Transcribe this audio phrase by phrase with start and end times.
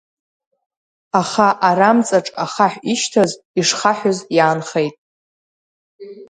[1.21, 4.95] Аха арамҵаҿ ахаҳә ишьҭаз, ишхаҳәыз иаанхеит…